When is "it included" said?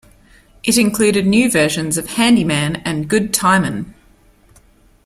0.63-1.27